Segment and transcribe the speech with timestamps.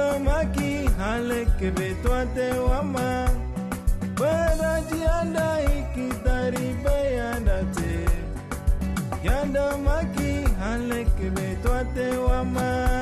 [0.00, 3.28] maki halekebe twate wama
[4.20, 8.06] werajianda ikitaribe yandate
[9.24, 13.01] yanda maki halekebe twate wama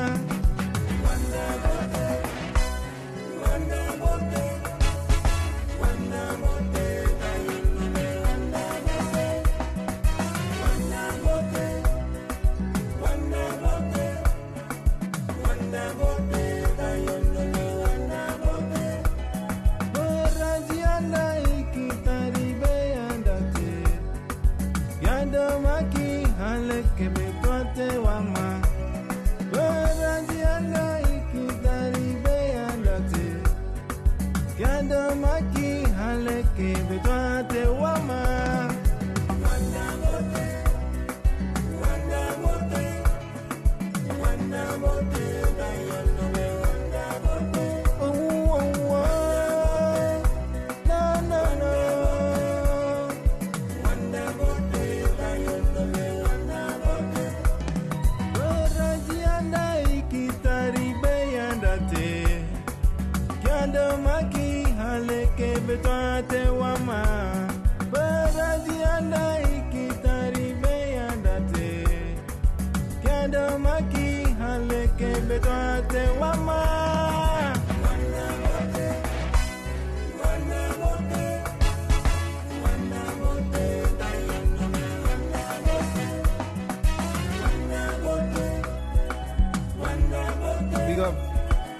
[91.00, 91.14] up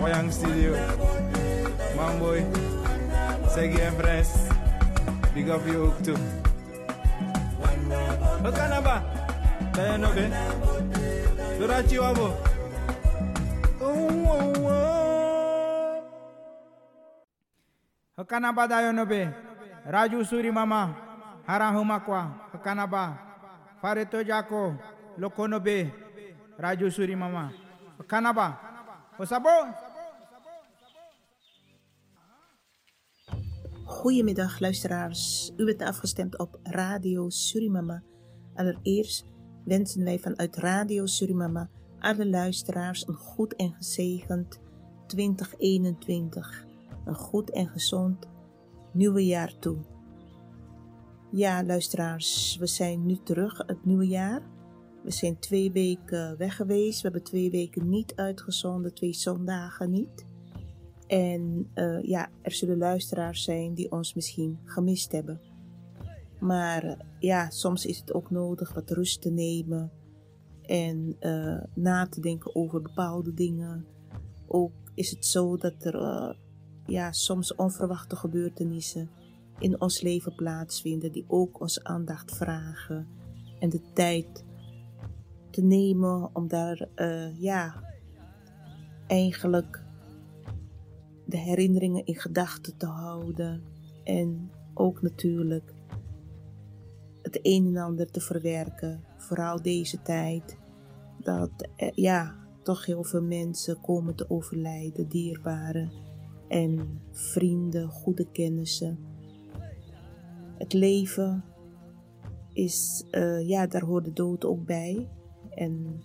[0.01, 0.73] Wayang Studio,
[1.93, 2.41] Mamboy,
[3.53, 4.49] Segi Empress,
[5.37, 6.17] big up you too.
[8.41, 9.05] Okanaba,
[9.77, 10.25] Tayanobe,
[11.61, 12.33] Durachi Wabo.
[18.17, 19.29] Hakanaba Dayanobe,
[19.85, 20.97] Raju Suri Mama,
[21.47, 23.19] Harahumakwa, Hakanaba,
[23.83, 24.77] Fareto Jako,
[25.19, 25.93] Lokonobe,
[26.59, 27.53] Raju Suri Mama,
[27.99, 28.70] Hakanaba.
[33.85, 35.53] Goedemiddag luisteraars.
[35.57, 38.03] U bent afgestemd op Radio Surimama.
[38.55, 39.27] Allereerst
[39.65, 44.61] wensen wij vanuit Radio Surimama alle luisteraars een goed en gezegend
[45.07, 46.65] 2021.
[47.05, 48.29] Een goed en gezond
[48.93, 49.77] nieuwe jaar toe.
[51.31, 54.43] Ja, luisteraars, we zijn nu terug het nieuwe jaar.
[55.03, 56.97] We zijn twee weken weg geweest.
[56.97, 60.27] We hebben twee weken niet uitgezonden, twee zondagen niet.
[61.07, 65.41] En eh, ja, er zullen luisteraars zijn die ons misschien gemist hebben.
[66.39, 69.91] Maar eh, ja, soms is het ook nodig wat rust te nemen
[70.63, 73.87] en eh, na te denken over bepaalde dingen.
[74.47, 76.37] Ook is het zo dat er
[76.87, 79.11] ja, soms onverwachte gebeurtenissen
[79.59, 83.09] in ons leven plaatsvinden die ook onze aandacht vragen
[83.59, 84.45] en de tijd
[85.51, 87.83] te nemen om daar eh, ja,
[89.07, 89.83] eigenlijk
[91.27, 93.63] de herinneringen in gedachten te houden
[94.05, 95.75] en ook natuurlijk
[97.23, 99.05] het een en ander te verwerken.
[99.17, 100.59] Vooral deze tijd
[101.19, 105.91] dat eh, ja, toch heel veel mensen komen te overlijden, dierbaren
[106.49, 108.99] en vrienden, goede kennissen.
[110.59, 111.45] Het leven
[112.53, 115.09] is, eh, ja, daar hoort de dood ook bij.
[115.55, 116.03] En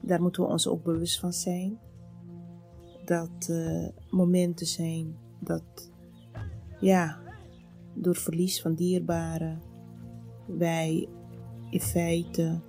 [0.00, 1.78] daar moeten we ons ook bewust van zijn.
[3.04, 5.90] Dat uh, momenten zijn dat,
[6.80, 7.18] ja,
[7.94, 9.62] door verlies van dierbaren,
[10.46, 11.08] wij
[11.70, 12.60] in feite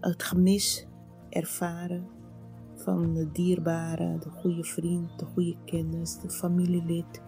[0.00, 0.86] het gemis
[1.28, 2.06] ervaren
[2.74, 7.22] van de dierbare, de goede vriend, de goede kennis, de familielid.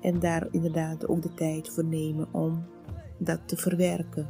[0.00, 2.64] En daar inderdaad ook de tijd voor nemen om
[3.18, 4.26] dat te verwerken.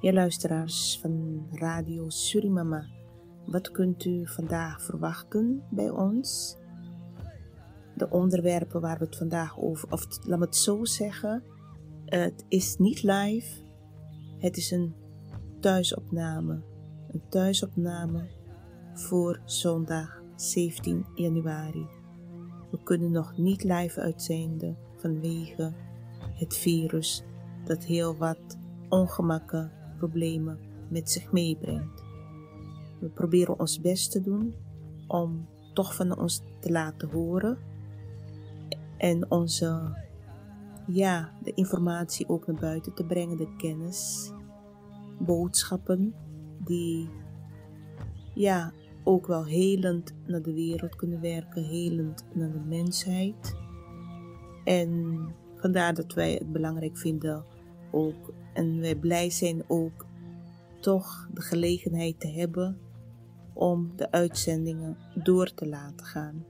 [0.00, 2.86] Ja, luisteraars van Radio Surimama,
[3.46, 6.56] wat kunt u vandaag verwachten bij ons?
[7.94, 11.42] De onderwerpen waar we het vandaag over, of laat me het zo zeggen,
[12.04, 13.62] het is niet live,
[14.38, 14.94] het is een
[15.60, 16.62] thuisopname.
[17.10, 18.28] Een thuisopname
[18.94, 21.86] voor zondag 17 januari.
[22.70, 25.72] We kunnen nog niet live uitzenden vanwege
[26.34, 27.24] het virus
[27.64, 28.58] dat heel wat
[28.88, 30.58] ongemakken, problemen
[30.88, 32.02] met zich meebrengt.
[33.00, 34.54] We proberen ons best te doen
[35.06, 37.58] om toch van ons te laten horen
[38.96, 39.96] en onze,
[40.86, 44.32] ja, de informatie ook naar buiten te brengen, de kennis,
[45.18, 46.14] boodschappen
[46.64, 47.08] die,
[48.34, 48.72] ja,
[49.04, 53.56] ook wel helend naar de wereld kunnen werken, helend naar de mensheid.
[54.64, 55.18] En
[55.56, 57.44] vandaar dat wij het belangrijk vinden
[57.90, 60.06] ook, en wij blij zijn ook,
[60.80, 62.78] toch de gelegenheid te hebben
[63.52, 66.44] om de uitzendingen door te laten gaan.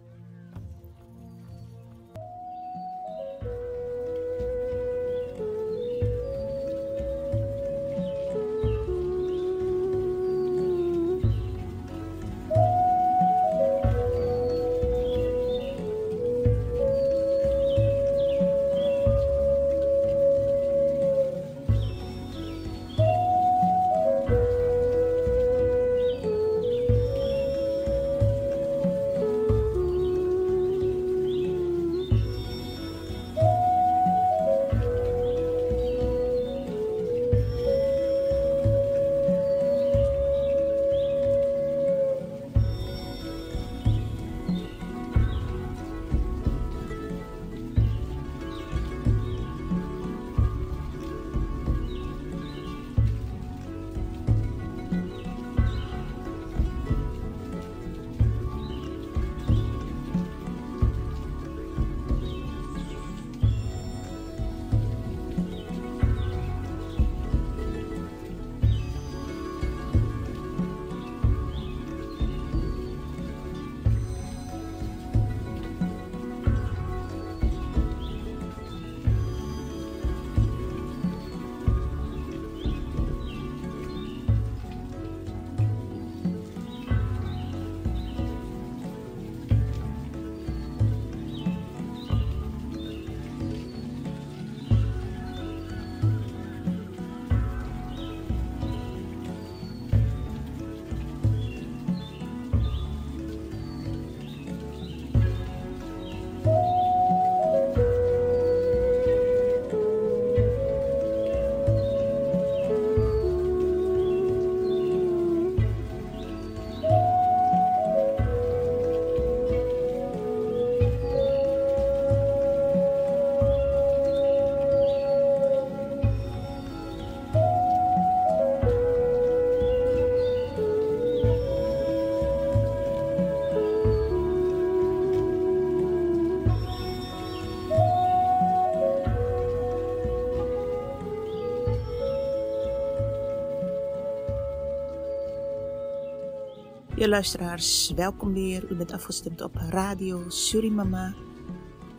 [147.10, 148.70] Luisteraars, welkom weer.
[148.70, 151.14] U bent afgestemd op Radio Surimama.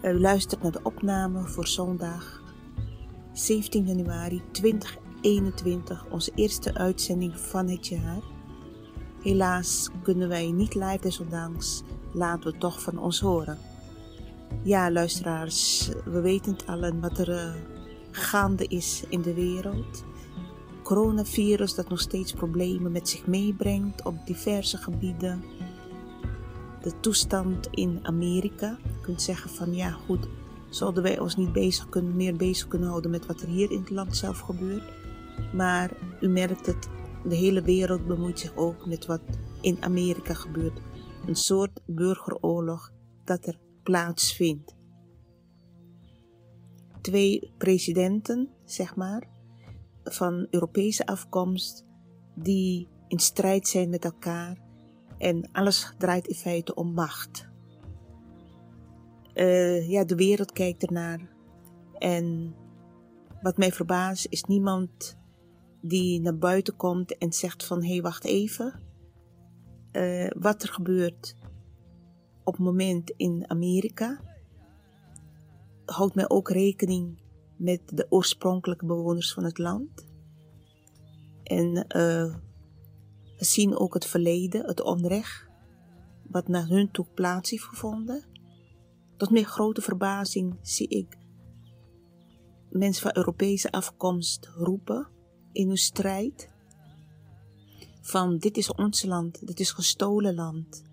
[0.04, 2.42] U luistert naar de opname voor zondag
[3.34, 8.22] 17 januari 2021, onze eerste uitzending van het jaar.
[9.24, 13.58] Helaas kunnen wij niet live, desondanks laten we toch van ons horen.
[14.64, 17.54] Ja, luisteraars, we weten het allen wat er uh,
[18.12, 20.04] gaande is in de wereld
[20.92, 25.44] coronavirus dat nog steeds problemen met zich meebrengt op diverse gebieden.
[26.82, 28.78] De toestand in Amerika.
[28.84, 30.28] Je kunt zeggen van ja goed,
[30.70, 33.80] zouden wij ons niet bezig kunnen, meer bezig kunnen houden met wat er hier in
[33.80, 34.84] het land zelf gebeurt.
[35.54, 36.90] Maar u merkt het,
[37.26, 39.22] de hele wereld bemoeit zich ook met wat
[39.62, 40.82] in Amerika gebeurt.
[41.26, 42.92] Een soort burgeroorlog
[43.24, 44.76] dat er plaatsvindt.
[47.02, 49.31] Twee presidenten, zeg maar,
[50.04, 51.86] van Europese afkomst
[52.36, 54.58] die in strijd zijn met elkaar
[55.18, 57.50] en alles draait in feite om macht.
[59.34, 61.30] Uh, ja, de wereld kijkt ernaar
[61.98, 62.56] en
[63.42, 65.18] wat mij verbaast is niemand
[65.82, 68.82] die naar buiten komt en zegt van hé hey, wacht even,
[69.92, 71.36] uh, wat er gebeurt
[72.44, 74.20] op het moment in Amerika
[75.86, 77.22] houdt mij ook rekening
[77.62, 80.06] met de oorspronkelijke bewoners van het land.
[81.44, 82.36] En uh,
[83.38, 85.46] we zien ook het verleden, het onrecht,
[86.28, 88.24] wat naar hun toe plaats heeft gevonden.
[89.18, 91.18] Tot mijn grote verbazing zie ik
[92.70, 95.08] mensen van Europese afkomst roepen
[95.52, 96.50] in hun strijd.
[98.02, 100.84] Van dit is ons land, dit is gestolen land.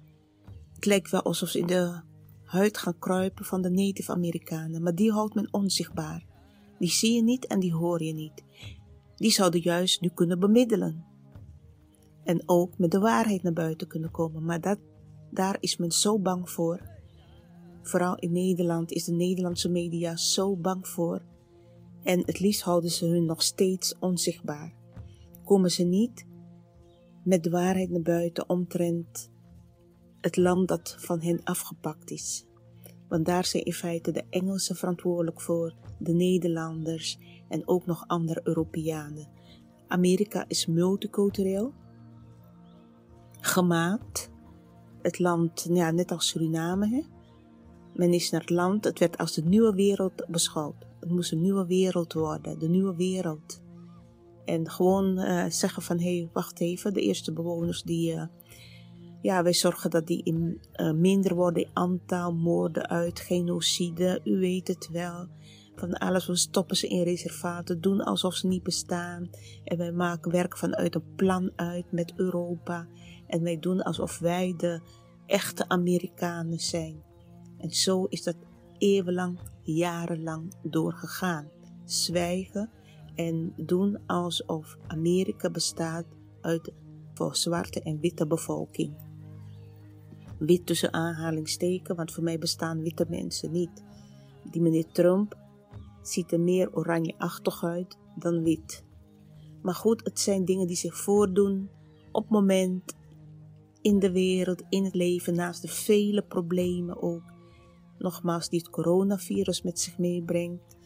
[0.74, 2.00] Het lijkt wel alsof ze in de
[2.44, 6.27] huid gaan kruipen van de Native Amerikanen, maar die houdt men onzichtbaar.
[6.78, 8.44] Die zie je niet en die hoor je niet.
[9.16, 11.04] Die zouden juist nu kunnen bemiddelen.
[12.24, 14.44] En ook met de waarheid naar buiten kunnen komen.
[14.44, 14.78] Maar dat,
[15.30, 16.80] daar is men zo bang voor.
[17.82, 21.22] Vooral in Nederland is de Nederlandse media zo bang voor.
[22.02, 24.74] En het liefst houden ze hun nog steeds onzichtbaar.
[25.44, 26.26] Komen ze niet
[27.24, 29.30] met de waarheid naar buiten omtrent
[30.20, 32.47] het land dat van hen afgepakt is.
[33.08, 38.40] Want daar zijn in feite de Engelsen verantwoordelijk voor, de Nederlanders en ook nog andere
[38.44, 39.28] Europeanen.
[39.88, 41.72] Amerika is multicultureel,
[43.40, 44.30] gemaakt.
[45.02, 46.88] Het land, ja, net als Suriname.
[46.88, 47.02] Hè?
[47.94, 50.86] Men is naar het land, het werd als de nieuwe wereld beschouwd.
[51.00, 53.62] Het moest een nieuwe wereld worden, de nieuwe wereld.
[54.44, 58.14] En gewoon uh, zeggen van, hé, hey, wacht even, de eerste bewoners die...
[58.14, 58.22] Uh,
[59.20, 64.38] ja, wij zorgen dat die in, uh, minder worden in aantal moorden uit, genocide, u
[64.38, 65.26] weet het wel.
[65.74, 69.30] Van alles, we stoppen ze in reservaten, doen alsof ze niet bestaan.
[69.64, 72.86] En wij maken werk vanuit een plan uit met Europa.
[73.26, 74.80] En wij doen alsof wij de
[75.26, 77.02] echte Amerikanen zijn.
[77.58, 78.36] En zo is dat
[78.78, 81.48] eeuwenlang, jarenlang doorgegaan.
[81.84, 82.70] Zwijgen
[83.14, 86.06] en doen alsof Amerika bestaat
[86.40, 86.72] uit
[87.14, 89.07] voor zwarte en witte bevolking.
[90.38, 93.84] Wit tussen aanhalingsteken, want voor mij bestaan witte mensen niet.
[94.50, 95.36] Die meneer Trump
[96.02, 98.84] ziet er meer oranjeachtig uit dan wit.
[99.62, 101.70] Maar goed, het zijn dingen die zich voordoen
[102.12, 102.96] op moment
[103.82, 107.22] in de wereld, in het leven, naast de vele problemen ook.
[107.98, 110.76] Nogmaals, die het coronavirus met zich meebrengt.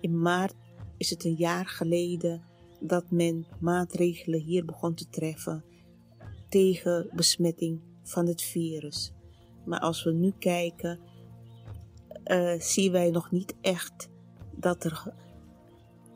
[0.00, 0.54] In maart
[0.96, 2.42] is het een jaar geleden
[2.80, 5.64] dat men maatregelen hier begon te treffen
[6.48, 9.12] tegen besmetting van het virus.
[9.64, 11.00] Maar als we nu kijken,
[12.24, 14.08] uh, zien wij nog niet echt
[14.56, 15.14] dat er,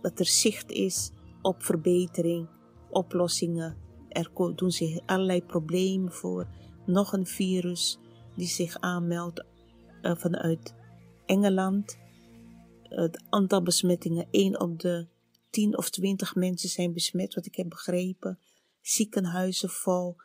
[0.03, 1.11] dat er zicht is
[1.43, 2.49] op verbetering,
[2.91, 3.77] oplossingen.
[4.09, 6.47] Er doen zich allerlei problemen voor.
[6.87, 7.99] Nog een virus
[8.37, 9.45] die zich aanmeldt
[10.03, 10.75] uh, vanuit
[11.27, 11.99] Engeland.
[12.83, 15.07] Het aantal besmettingen, 1 op de
[15.51, 18.39] 10 of 20 mensen zijn besmet, wat ik heb begrepen.
[18.81, 20.17] Ziekenhuizen vol,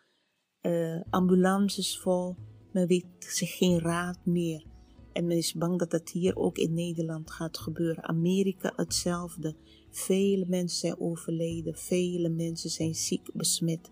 [0.61, 2.35] uh, ambulances vol.
[2.71, 4.65] Men weet zich geen raad meer.
[5.13, 8.03] En men is bang dat dat hier ook in Nederland gaat gebeuren.
[8.03, 9.55] Amerika hetzelfde.
[9.89, 11.75] Vele mensen zijn overleden.
[11.75, 13.91] Vele mensen zijn ziek besmet.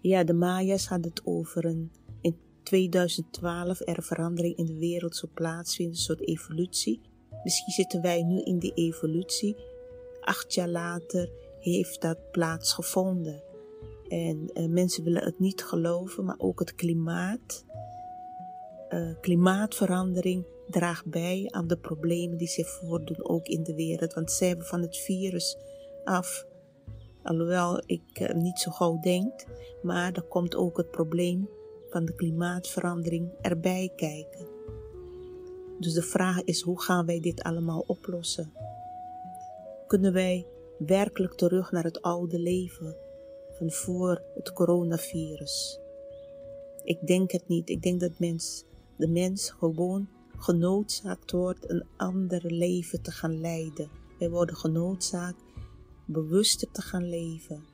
[0.00, 5.32] Ja, de Maya's hadden het over een in 2012 er verandering in de wereld zou
[5.32, 7.00] plaatsvinden, een soort evolutie.
[7.44, 9.56] Misschien zitten wij nu in die evolutie.
[10.20, 11.30] Acht jaar later
[11.60, 13.42] heeft dat plaatsgevonden.
[14.08, 17.64] En uh, mensen willen het niet geloven, maar ook het klimaat
[18.88, 24.14] uh, klimaatverandering draagt bij aan de problemen die zich voordoen ook in de wereld.
[24.14, 25.56] Want zij hebben van het virus
[26.04, 26.46] af,
[27.22, 29.44] alhoewel ik uh, niet zo gauw denk,
[29.82, 31.48] maar er komt ook het probleem
[31.90, 34.46] van de klimaatverandering erbij kijken.
[35.78, 38.52] Dus de vraag is hoe gaan wij dit allemaal oplossen?
[39.86, 40.46] Kunnen wij
[40.78, 42.96] werkelijk terug naar het oude leven
[43.58, 45.80] van voor het coronavirus?
[46.84, 47.68] Ik denk het niet.
[47.68, 48.64] Ik denk dat mens
[48.96, 50.08] de mens gewoon
[50.38, 53.88] genoodzaakt wordt een ander leven te gaan leiden.
[54.18, 55.42] Wij worden genoodzaakt
[56.04, 57.64] bewuster te gaan leven.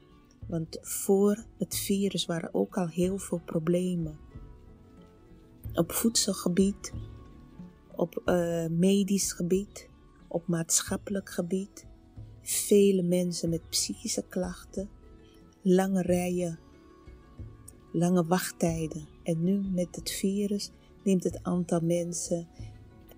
[0.47, 4.19] Want voor het virus waren ook al heel veel problemen.
[5.75, 6.93] Op voedselgebied,
[7.97, 9.89] op uh, medisch gebied,
[10.29, 11.87] op maatschappelijk gebied.
[12.43, 14.89] Vele mensen met psychische klachten,
[15.63, 16.59] lange rijen,
[17.93, 19.09] lange wachttijden.
[19.23, 20.71] En nu met het virus
[21.05, 22.49] neemt het aantal mensen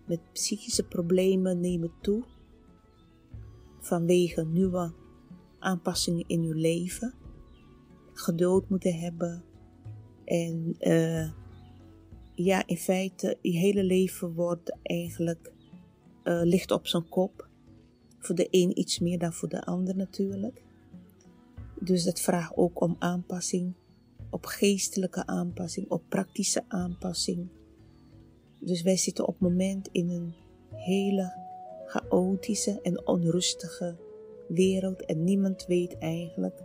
[0.06, 2.24] met psychische problemen toe
[3.80, 4.92] vanwege nieuwe
[5.58, 7.14] aanpassingen in uw leven.
[8.12, 9.44] Geduld moeten hebben
[10.24, 11.30] en uh,
[12.34, 15.52] ja, in feite, je hele leven wordt eigenlijk
[16.24, 17.48] uh, ligt op zijn kop.
[18.18, 20.62] Voor de een iets meer dan voor de ander natuurlijk.
[21.84, 23.74] Dus dat vraagt ook om aanpassing,
[24.30, 27.48] op geestelijke aanpassing, op praktische aanpassing.
[28.60, 30.34] Dus wij zitten op het moment in een
[30.70, 31.32] hele
[31.86, 33.96] chaotische en onrustige
[34.48, 36.62] wereld en niemand weet eigenlijk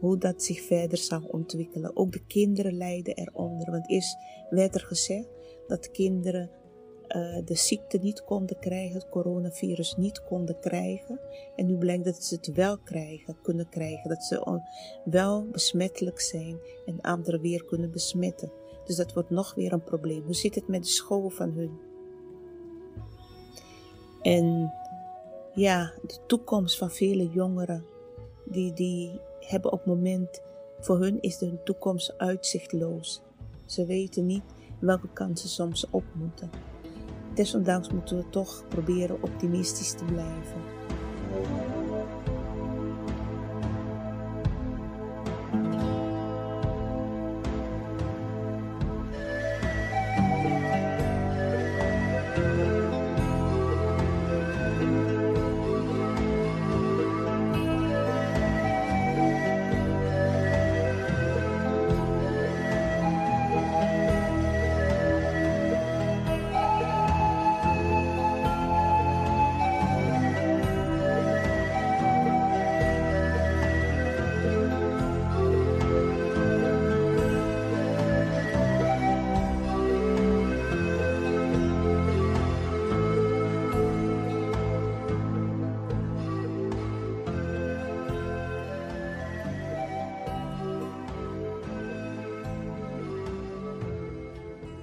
[0.00, 1.96] hoe dat zich verder zal ontwikkelen.
[1.96, 4.16] Ook de kinderen lijden eronder, want eerst
[4.50, 5.28] werd er gezegd
[5.66, 6.50] dat kinderen
[7.08, 11.20] uh, de ziekte niet konden krijgen, het coronavirus niet konden krijgen.
[11.56, 14.60] En nu blijkt dat ze het wel krijgen, kunnen krijgen, dat ze
[15.04, 18.52] wel besmettelijk zijn en anderen weer kunnen besmetten.
[18.84, 20.22] Dus dat wordt nog weer een probleem.
[20.24, 21.78] Hoe zit het met de school van hun?
[24.22, 24.72] En
[25.54, 27.84] ja, de toekomst van vele jongeren,
[28.44, 30.42] die, die hebben op het moment,
[30.80, 33.22] voor hun is de toekomst uitzichtloos.
[33.64, 34.42] Ze weten niet
[34.80, 36.50] welke kansen soms op moeten.
[37.38, 40.62] Desondanks moeten we toch proberen optimistisch te blijven.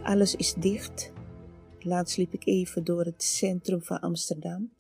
[0.06, 1.12] Alles is dicht.
[1.80, 4.74] Laatst liep ik even door het centrum van Amsterdam.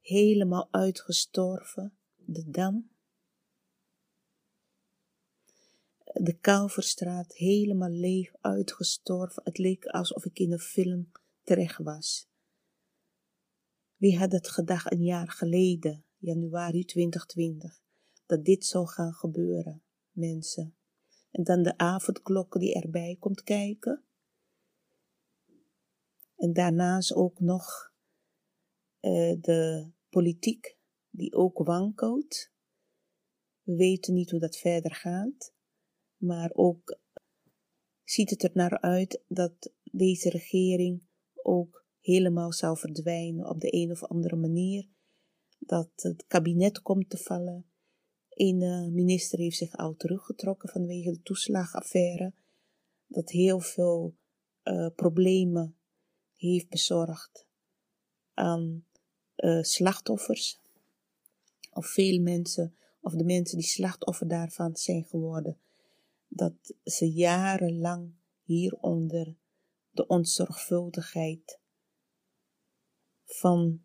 [0.00, 1.92] Helemaal uitgestorven.
[2.16, 2.90] De Dam.
[6.04, 9.42] De Kalverstraat helemaal leeg, uitgestorven.
[9.44, 12.28] Het leek alsof ik in een film terecht was.
[13.96, 17.82] Wie had het gedacht een jaar geleden, januari 2020,
[18.26, 20.74] dat dit zou gaan gebeuren, mensen?
[21.30, 24.04] En dan de avondklok die erbij komt kijken.
[26.42, 27.92] En daarnaast ook nog
[29.00, 30.76] uh, de politiek
[31.10, 32.50] die ook wankelt.
[33.62, 35.54] We weten niet hoe dat verder gaat,
[36.16, 36.98] maar ook
[38.04, 41.06] ziet het er naar uit dat deze regering
[41.42, 44.88] ook helemaal zou verdwijnen op de een of andere manier.
[45.58, 47.66] Dat het kabinet komt te vallen.
[48.28, 52.34] Een minister heeft zich al teruggetrokken vanwege de toeslagaffaire.
[53.06, 54.16] Dat heel veel
[54.64, 55.76] uh, problemen
[56.50, 57.46] heeft bezorgd
[58.34, 58.84] aan
[59.36, 60.60] uh, slachtoffers.
[61.72, 65.58] Of veel mensen, of de mensen die slachtoffer daarvan zijn geworden.
[66.28, 68.12] Dat ze jarenlang
[68.42, 69.34] hieronder
[69.90, 71.58] de onzorgvuldigheid
[73.24, 73.82] van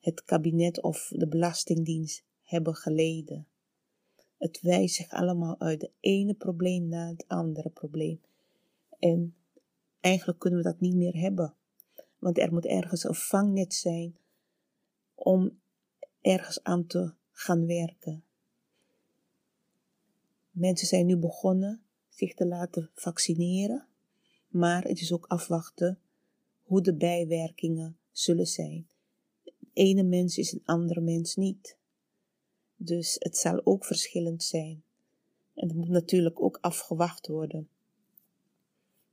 [0.00, 3.46] het kabinet of de Belastingdienst hebben geleden.
[4.38, 8.20] Het wijst zich allemaal uit de ene probleem naar het andere probleem.
[8.98, 9.36] En
[10.00, 11.54] eigenlijk kunnen we dat niet meer hebben.
[12.24, 14.16] Want er moet ergens een vangnet zijn
[15.14, 15.60] om
[16.20, 18.24] ergens aan te gaan werken.
[20.50, 23.86] Mensen zijn nu begonnen zich te laten vaccineren,
[24.48, 25.98] maar het is ook afwachten
[26.62, 28.86] hoe de bijwerkingen zullen zijn.
[29.72, 31.76] Ene mens is een andere mens niet.
[32.76, 34.82] Dus het zal ook verschillend zijn.
[35.54, 37.68] En het moet natuurlijk ook afgewacht worden.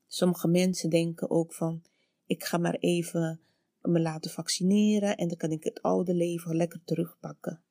[0.07, 1.81] Sommige mensen denken ook van,
[2.31, 3.39] ik ga maar even
[3.81, 7.61] me laten vaccineren en dan kan ik het oude leven lekker terugpakken.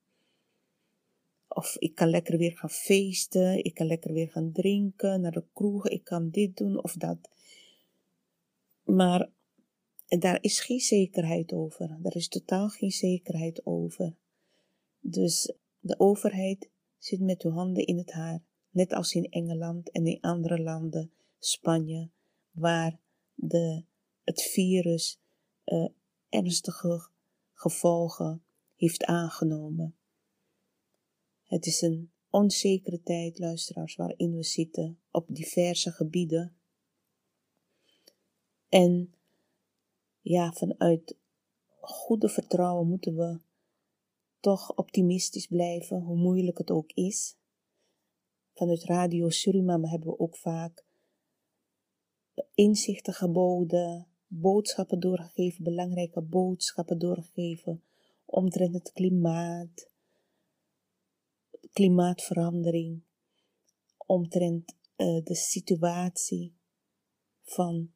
[1.49, 5.45] Of ik kan lekker weer gaan feesten, ik kan lekker weer gaan drinken, naar de
[5.53, 7.19] kroeg, ik kan dit doen of dat.
[8.85, 9.31] Maar
[10.07, 11.99] daar is geen zekerheid over.
[12.03, 14.15] Daar is totaal geen zekerheid over.
[15.01, 20.07] Dus de overheid zit met uw handen in het haar, net als in Engeland en
[20.07, 22.11] in andere landen, Spanje,
[22.51, 22.99] waar
[23.35, 23.85] de,
[24.31, 25.21] het virus
[25.65, 25.89] uh,
[26.29, 27.09] ernstige
[27.53, 28.45] gevolgen
[28.77, 29.97] heeft aangenomen.
[31.45, 36.57] Het is een onzekere tijd, luisteraars, waarin we zitten op diverse gebieden.
[38.69, 39.15] En
[40.21, 41.17] ja, vanuit
[41.81, 43.41] goede vertrouwen moeten we
[44.41, 47.37] toch optimistisch blijven, hoe moeilijk het ook is.
[48.53, 50.85] Vanuit Radio Suriname hebben we ook vaak
[52.55, 57.83] inzichten geboden, boodschappen doorgegeven, belangrijke boodschappen doorgegeven
[58.25, 59.91] omtrent het klimaat,
[61.73, 63.03] klimaatverandering,
[64.07, 66.55] omtrent uh, de situatie
[67.43, 67.93] van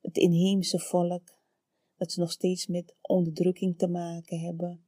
[0.00, 1.36] het inheemse volk,
[1.96, 4.84] dat ze nog steeds met onderdrukking te maken hebben,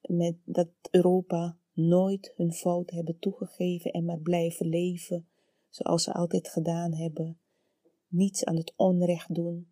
[0.00, 5.28] met dat Europa nooit hun fout hebben toegegeven en maar blijven leven
[5.68, 7.38] zoals ze altijd gedaan hebben,
[8.08, 9.68] niets aan het onrecht doen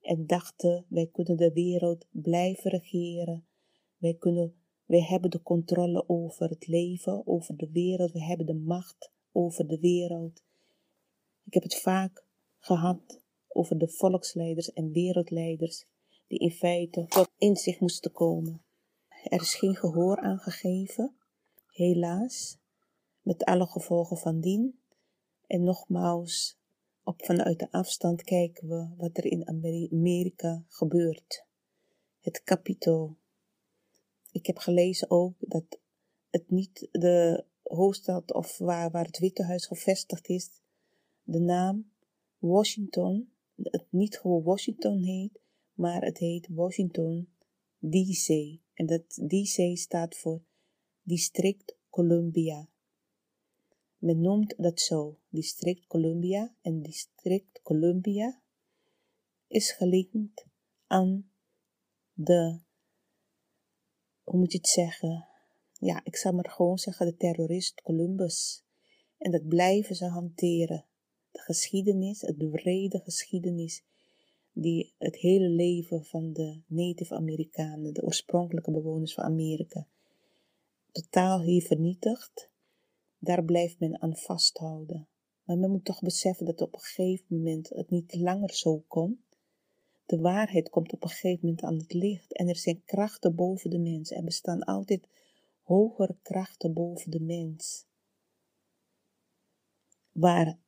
[0.00, 3.46] en dachten wij kunnen de wereld blijven regeren,
[3.96, 8.54] wij, kunnen, wij hebben de controle over het leven, over de wereld, we hebben de
[8.54, 10.42] macht over de wereld.
[11.44, 12.26] Ik heb het vaak
[12.58, 15.86] gehad over de volksleiders en wereldleiders
[16.26, 18.62] die in feite tot inzicht moesten komen.
[19.08, 21.16] Er is geen gehoor aangegeven,
[21.66, 22.58] helaas,
[23.20, 24.78] met alle gevolgen van dien.
[25.46, 26.58] En nogmaals,
[27.04, 31.44] op vanuit de afstand kijken we wat er in Amerika gebeurt.
[32.20, 33.16] Het Capitool.
[34.32, 35.78] Ik heb gelezen ook dat
[36.30, 40.50] het niet de hoofdstad of waar, waar het Witte Huis gevestigd is,
[41.22, 41.90] de naam
[42.38, 45.40] Washington het niet gewoon Washington heet,
[45.72, 47.28] maar het heet Washington
[47.78, 48.58] DC.
[48.74, 50.42] En dat DC staat voor
[51.02, 52.68] District Columbia.
[54.04, 56.54] Men noemt dat zo, District Columbia.
[56.62, 58.40] En District Columbia
[59.46, 60.46] is gelinkt
[60.86, 61.30] aan
[62.12, 62.60] de,
[64.22, 65.26] hoe moet je het zeggen?
[65.78, 68.64] Ja, ik zal maar gewoon zeggen, de terrorist Columbus.
[69.18, 70.86] En dat blijven ze hanteren
[71.30, 73.84] de geschiedenis, de brede geschiedenis,
[74.52, 79.86] die het hele leven van de Native Amerikanen, de oorspronkelijke bewoners van Amerika,
[80.92, 82.52] totaal heeft vernietigd,
[83.24, 85.08] daar blijft men aan vasthouden.
[85.44, 89.18] Maar men moet toch beseffen dat op een gegeven moment het niet langer zo komt.
[90.06, 92.32] De waarheid komt op een gegeven moment aan het licht.
[92.32, 94.10] En er zijn krachten boven de mens.
[94.10, 95.08] Er bestaan altijd
[95.62, 97.86] hogere krachten boven de mens.
[100.12, 100.58] Waar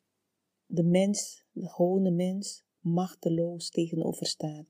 [0.67, 4.67] de mens, de gewone mens, machteloos tegenover staat.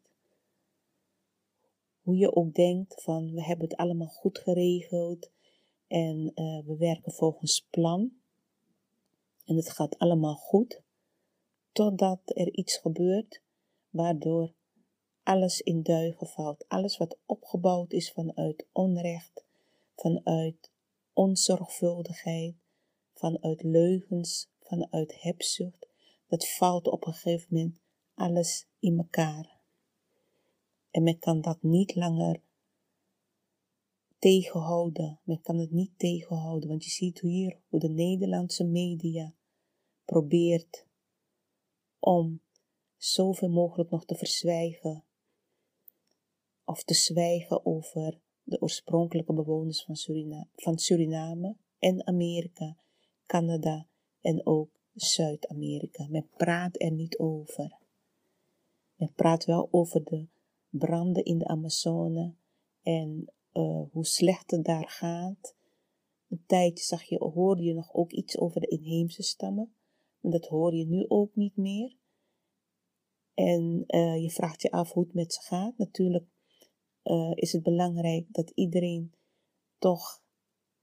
[2.02, 5.30] Hoe je ook denkt van we hebben het allemaal goed geregeld
[5.86, 8.12] en uh, we werken volgens plan
[9.46, 10.82] en het gaat allemaal goed,
[11.72, 13.42] totdat er iets gebeurt
[13.90, 14.52] waardoor
[15.22, 16.68] alles in duigen valt.
[16.68, 19.44] Alles wat opgebouwd is vanuit onrecht,
[19.96, 20.70] vanuit
[21.12, 22.54] onzorgvuldigheid,
[23.14, 25.88] vanuit leugens, vanuit hebzucht,
[26.26, 27.80] dat valt op een gegeven moment
[28.14, 29.60] alles in elkaar.
[30.90, 32.40] En men kan dat niet langer
[34.18, 35.20] tegenhouden.
[35.24, 39.34] Men kan het niet tegenhouden, want je ziet hier hoe de Nederlandse media
[40.04, 40.86] probeert
[41.98, 42.40] om
[42.96, 45.04] zoveel mogelijk nog te verzwijgen
[46.64, 49.96] of te zwijgen over de oorspronkelijke bewoners van,
[50.54, 52.76] van Suriname en Amerika,
[53.26, 53.86] Canada
[54.20, 56.06] en ook Zuid-Amerika.
[56.08, 57.78] Men praat er niet over.
[58.96, 60.26] Men praat wel over de
[60.68, 62.34] branden in de Amazone
[62.82, 65.54] en uh, hoe slecht het daar gaat.
[66.28, 69.74] Een tijdje zag je, hoorde je nog ook iets over de inheemse stammen,
[70.20, 71.96] maar dat hoor je nu ook niet meer.
[73.34, 75.78] En uh, je vraagt je af hoe het met ze gaat.
[75.78, 76.24] Natuurlijk
[77.04, 79.12] uh, is het belangrijk dat iedereen
[79.78, 80.22] toch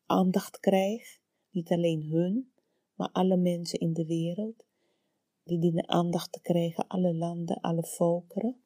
[0.05, 1.21] aandacht krijgt.
[1.49, 2.51] Niet alleen hun,
[2.95, 4.65] maar alle mensen in de wereld.
[5.43, 8.63] Die dienen aandacht te krijgen, alle landen, alle volkeren.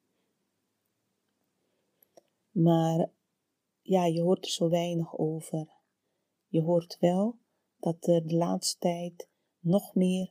[2.50, 3.10] Maar
[3.88, 5.68] ja, je hoort er zo weinig over.
[6.48, 7.36] Je hoort wel
[7.78, 10.30] dat er de laatste tijd nog meer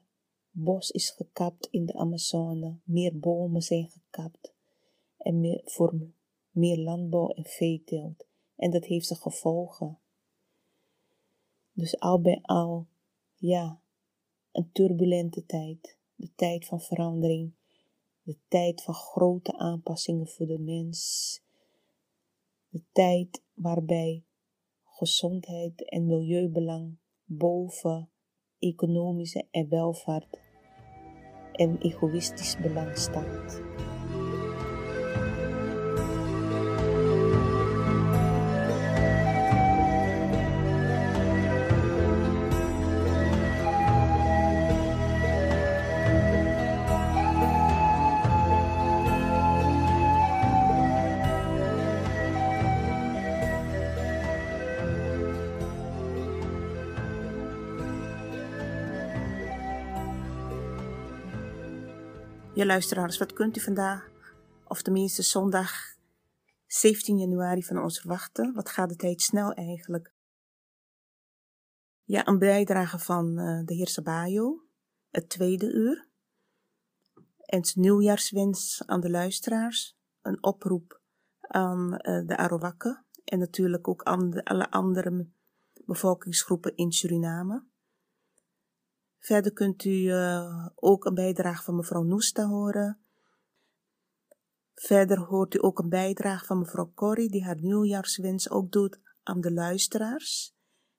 [0.51, 4.53] bos is gekapt in de Amazone, meer bomen zijn gekapt
[5.17, 5.93] en meer, voor
[6.51, 8.25] meer landbouw en veeteelt.
[8.55, 9.99] En dat heeft zijn gevolgen.
[11.71, 12.87] Dus al bij al,
[13.35, 13.81] ja,
[14.51, 15.97] een turbulente tijd.
[16.15, 17.53] De tijd van verandering.
[18.23, 21.41] De tijd van grote aanpassingen voor de mens.
[22.69, 24.23] De tijd waarbij
[24.83, 28.09] gezondheid en milieubelang boven
[28.59, 30.39] economische en welvaart
[31.51, 33.61] en egoïstisch belang staat.
[62.57, 64.09] Ja, luisteraars, wat kunt u vandaag,
[64.67, 65.71] of tenminste zondag
[66.65, 68.53] 17 januari van ons verwachten?
[68.53, 70.13] Wat gaat de tijd snel eigenlijk?
[72.03, 74.63] Ja, een bijdrage van uh, de heer Sabayo,
[75.09, 76.07] het tweede uur.
[77.37, 81.01] En het nieuwjaarswens aan de luisteraars, een oproep
[81.39, 85.27] aan uh, de Arawakken en natuurlijk ook aan de, alle andere
[85.85, 87.66] bevolkingsgroepen in Suriname.
[89.27, 92.99] Verder kunt u uh, ook een bijdrage van mevrouw Noesta horen.
[94.73, 99.41] Verder hoort u ook een bijdrage van mevrouw Corrie, die haar nieuwjaarswens ook doet aan
[99.41, 100.55] de luisteraars.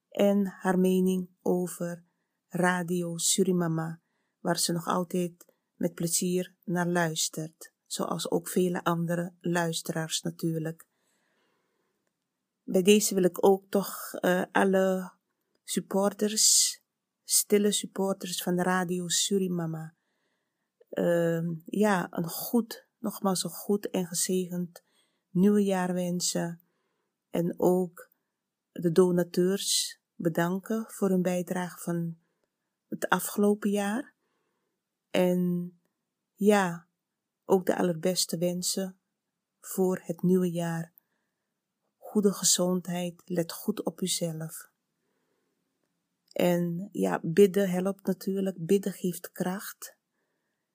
[0.08, 2.04] En haar mening over
[2.48, 4.00] Radio Surimama,
[4.40, 7.72] waar ze nog altijd met plezier naar luistert.
[7.86, 10.86] Zoals ook vele andere luisteraars natuurlijk.
[12.62, 15.12] Bij deze wil ik ook toch uh, alle
[15.64, 16.76] supporters
[17.30, 19.94] stille supporters van Radio Surimama.
[20.90, 24.84] Uh, ja, een goed, nogmaals een goed en gezegend
[25.30, 26.60] nieuwjaar wensen.
[27.30, 28.10] En ook
[28.72, 32.18] de donateurs bedanken voor hun bijdrage van
[32.86, 34.14] het afgelopen jaar.
[35.10, 35.72] En
[36.34, 36.88] ja,
[37.44, 39.00] ook de allerbeste wensen
[39.60, 40.94] voor het nieuwe jaar.
[41.96, 44.76] Goede gezondheid, let goed op uzelf.
[46.38, 48.66] En ja, bidden helpt natuurlijk.
[48.66, 49.96] Bidden geeft kracht.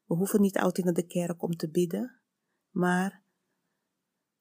[0.06, 2.22] We hoeven niet altijd naar de kerk om te bidden,
[2.70, 3.24] maar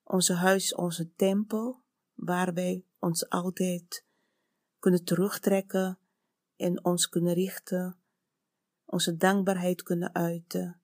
[0.03, 4.07] onze huis, onze tempel, waar wij ons altijd
[4.79, 5.99] kunnen terugtrekken
[6.57, 8.01] en ons kunnen richten,
[8.85, 10.83] onze dankbaarheid kunnen uiten,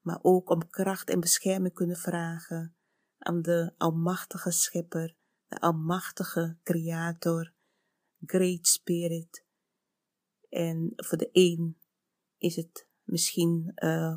[0.00, 2.76] maar ook om kracht en bescherming kunnen vragen
[3.18, 7.52] aan de Almachtige Schepper, de Almachtige Creator,
[8.20, 9.45] Great Spirit,
[10.48, 11.78] en voor de een
[12.38, 14.16] is het misschien, uh,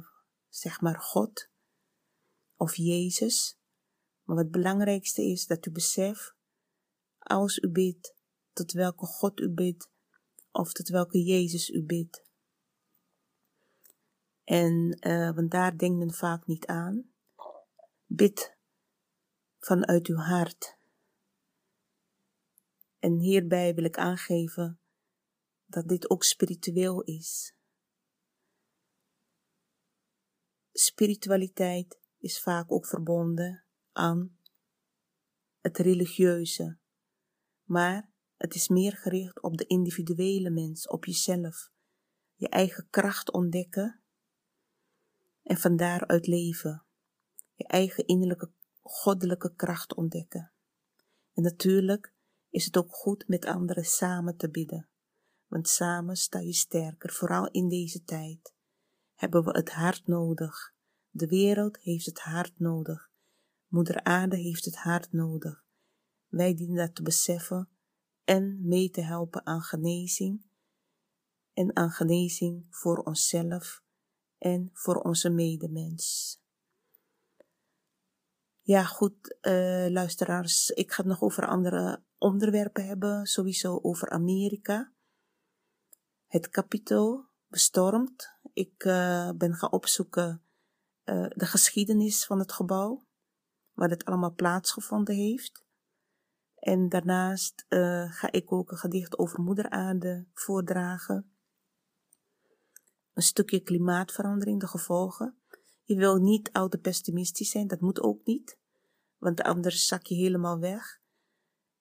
[0.49, 1.49] zeg maar, God
[2.55, 3.59] of Jezus.
[4.23, 6.35] Maar het belangrijkste is dat u beseft,
[7.17, 8.15] als u bidt,
[8.53, 9.91] tot welke God u bidt,
[10.51, 12.27] of tot welke Jezus u bidt.
[14.43, 17.11] En uh, want daar denkt men vaak niet aan.
[18.05, 18.57] Bid
[19.59, 20.77] vanuit uw hart.
[22.99, 24.79] En hierbij wil ik aangeven
[25.69, 27.53] dat dit ook spiritueel is.
[30.71, 34.37] Spiritualiteit is vaak ook verbonden aan
[35.61, 36.77] het religieuze,
[37.63, 41.71] maar het is meer gericht op de individuele mens, op jezelf,
[42.35, 44.01] je eigen kracht ontdekken
[45.43, 46.85] en van daaruit leven,
[47.53, 48.51] je eigen innerlijke
[48.81, 50.51] goddelijke kracht ontdekken.
[51.33, 52.13] En natuurlijk
[52.49, 54.88] is het ook goed met anderen samen te bidden,
[55.49, 58.53] want samen sta je sterker, vooral in deze tijd.
[59.15, 60.73] Hebben we het hart nodig.
[61.09, 63.11] De wereld heeft het hart nodig.
[63.67, 65.65] Moeder Aarde heeft het hart nodig.
[66.27, 67.69] Wij dienen dat te beseffen
[68.23, 70.45] en mee te helpen aan genezing
[71.53, 73.83] en aan genezing voor onszelf
[74.37, 76.37] en voor onze medemens.
[78.61, 84.93] Ja, goed, uh, luisteraars, ik ga het nog over andere onderwerpen hebben, sowieso over Amerika.
[86.29, 88.37] Het kapitool bestormd.
[88.53, 90.43] Ik uh, ben gaan opzoeken
[91.05, 93.07] uh, de geschiedenis van het gebouw,
[93.73, 95.65] waar het allemaal plaatsgevonden heeft.
[96.55, 101.31] En daarnaast uh, ga ik ook een gedicht over Moeder Aarde voordragen.
[103.13, 105.41] Een stukje klimaatverandering, de gevolgen.
[105.83, 108.59] Je wil niet al te pessimistisch zijn, dat moet ook niet,
[109.17, 111.01] want anders zak je helemaal weg.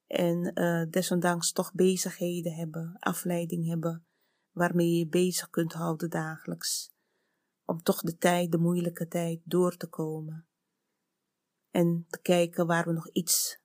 [0.06, 0.54] En
[0.90, 4.07] desondanks toch bezigheden hebben, afleiding hebben,
[4.52, 6.92] waarmee je je bezig kunt houden dagelijks.
[7.64, 10.46] Om toch de tijd, de moeilijke tijd, door te komen.
[11.70, 13.60] En te kijken waar we nog iets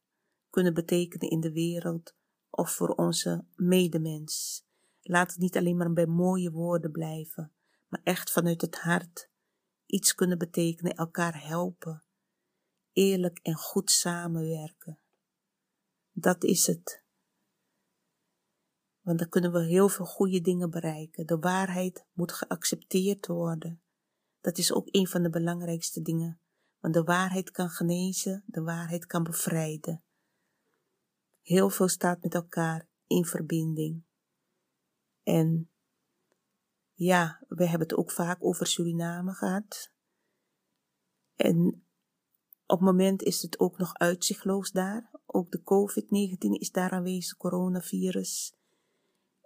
[0.49, 2.15] kunnen betekenen in de wereld
[2.49, 4.65] of voor onze medemens.
[5.01, 7.51] Laat het niet alleen maar bij mooie woorden blijven,
[7.87, 9.31] maar echt vanuit het hart
[9.85, 12.03] iets kunnen betekenen, elkaar helpen,
[12.93, 14.99] eerlijk en goed samenwerken.
[16.11, 17.02] Dat is het.
[19.03, 21.25] Want dan kunnen we heel veel goede dingen bereiken.
[21.25, 23.81] De waarheid moet geaccepteerd worden.
[24.41, 26.39] Dat is ook een van de belangrijkste dingen.
[26.79, 30.03] Want de waarheid kan genezen, de waarheid kan bevrijden.
[31.41, 34.03] Heel veel staat met elkaar in verbinding.
[35.23, 35.69] En
[36.93, 39.91] ja, we hebben het ook vaak over Suriname gehad.
[41.35, 41.85] En
[42.65, 45.11] op het moment is het ook nog uitzichtloos daar.
[45.25, 48.55] Ook de COVID-19 is daar aanwezig, coronavirus.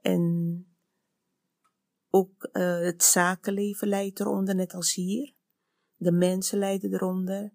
[0.01, 0.65] En
[2.09, 5.33] ook uh, het zakenleven leidt eronder, net als hier.
[5.95, 7.51] De mensen lijden eronder.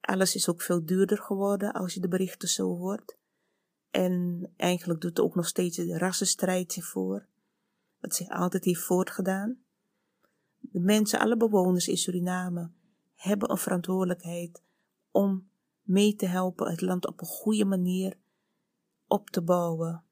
[0.00, 3.18] Alles is ook veel duurder geworden als je de berichten zo hoort.
[3.90, 7.26] En eigenlijk doet er ook nog steeds de rassenstrijd zich voor.
[8.00, 9.58] Wat zich altijd heeft voortgedaan.
[10.58, 12.70] De mensen, alle bewoners in Suriname,
[13.14, 14.62] hebben een verantwoordelijkheid
[15.10, 15.50] om
[15.82, 18.18] mee te helpen het land op een goede manier
[19.06, 20.04] op te bouwen.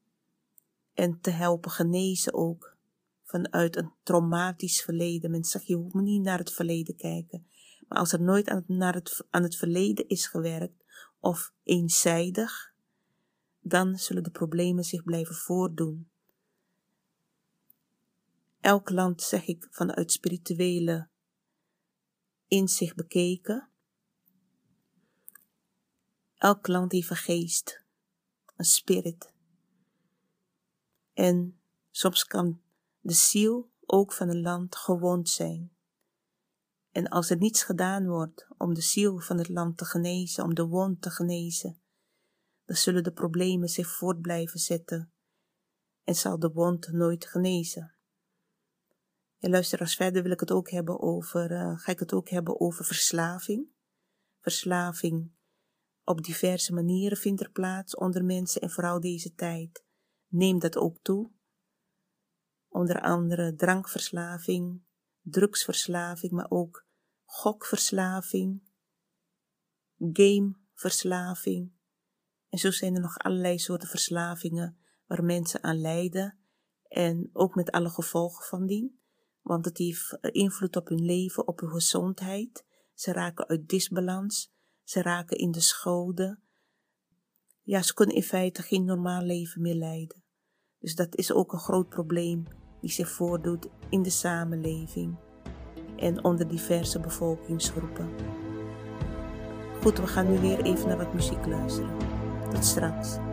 [0.96, 2.76] En te helpen genezen ook.
[3.22, 5.30] Vanuit een traumatisch verleden.
[5.30, 7.46] Mensen zeggen, je hoeft niet naar het verleden kijken.
[7.88, 10.84] Maar als er nooit aan het, naar het, aan het verleden is gewerkt,
[11.20, 12.74] of eenzijdig,
[13.60, 16.10] dan zullen de problemen zich blijven voordoen.
[18.60, 21.08] Elk land, zeg ik, vanuit spirituele
[22.48, 23.68] inzicht bekeken.
[26.34, 27.82] Elk land heeft een geest,
[28.56, 29.34] een spirit.
[31.16, 32.60] En soms kan
[33.00, 35.76] de ziel ook van een land gewond zijn.
[36.90, 40.54] En als er niets gedaan wordt om de ziel van het land te genezen, om
[40.54, 41.80] de wond te genezen,
[42.64, 45.12] dan zullen de problemen zich voort blijven zetten
[46.04, 47.94] en zal de wond nooit genezen.
[49.38, 52.28] En luister, als verder wil ik het ook hebben over, uh, ga ik het ook
[52.28, 53.68] hebben over verslaving.
[54.40, 55.30] Verslaving
[56.04, 59.85] op diverse manieren vindt er plaats onder mensen en vooral deze tijd.
[60.28, 61.30] Neem dat ook toe.
[62.68, 64.82] Onder andere drankverslaving,
[65.20, 66.86] drugsverslaving, maar ook
[67.24, 68.62] gokverslaving,
[69.98, 71.76] gameverslaving,
[72.48, 76.38] en zo zijn er nog allerlei soorten verslavingen waar mensen aan lijden
[76.88, 79.00] en ook met alle gevolgen van dien.
[79.42, 82.66] Want het heeft invloed op hun leven, op hun gezondheid.
[82.94, 86.40] Ze raken uit disbalans, ze raken in de schode.
[87.68, 90.22] Ja, ze kunnen in feite geen normaal leven meer leiden.
[90.78, 92.44] Dus dat is ook een groot probleem
[92.80, 95.16] die zich voordoet in de samenleving
[95.96, 98.08] en onder diverse bevolkingsgroepen.
[99.82, 101.96] Goed, we gaan nu weer even naar wat muziek luisteren.
[102.50, 103.25] Tot straks.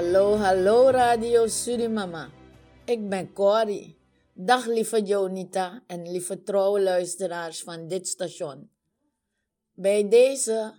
[0.00, 2.30] Hallo, hallo Radio Surimama.
[2.84, 3.96] Ik ben Corrie.
[4.32, 8.70] Dag lieve Jonita en lieve trouwe luisteraars van dit station.
[9.72, 10.74] Bij deze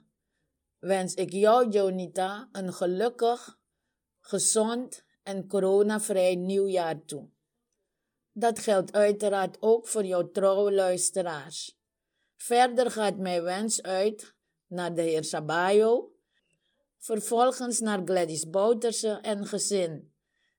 [0.79, 3.59] wens ik jou, Jonita, een gelukkig,
[4.19, 7.29] gezond en coronavrij nieuwjaar toe.
[8.31, 11.77] Dat geldt uiteraard ook voor jouw trouwe luisteraars.
[12.35, 14.35] Verder gaat mijn wens uit
[14.67, 16.11] naar de heer Sabayo,
[17.01, 20.13] vervolgens naar Gladys Bouterse en gezin.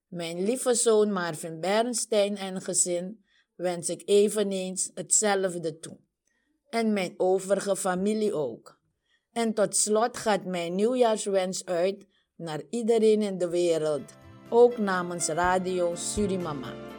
[0.09, 3.25] Mijn lieve zoon Marvin Bernstein en gezin
[3.55, 5.99] wens ik eveneens hetzelfde toe.
[6.71, 8.81] En mijn overige familie ook.
[9.33, 14.13] En tot slot gaat mijn nieuwjaarswens uit naar iedereen in de wereld,
[14.51, 16.92] ook namens Radio Surimama.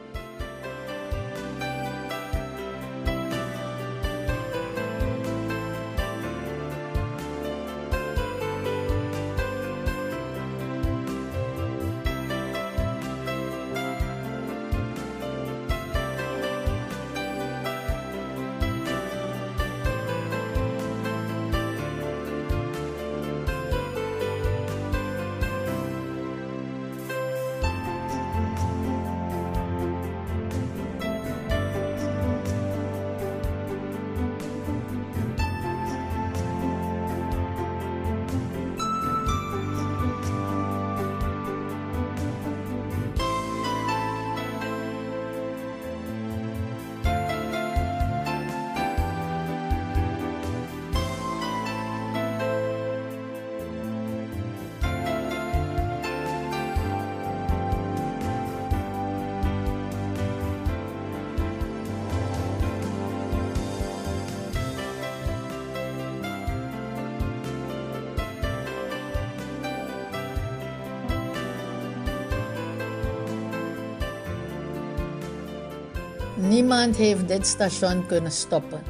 [76.54, 78.82] Niemand heeft dit station kunnen stoppen.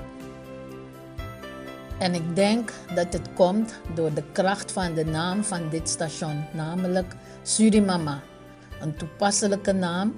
[2.00, 6.46] En ik denk dat het komt door de kracht van de naam van dit station,
[6.54, 8.22] namelijk Surimama.
[8.82, 10.14] Een toepasselijke naam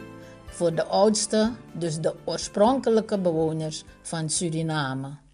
[0.46, 5.25] voor de oudste, dus de oorspronkelijke bewoners van Suriname.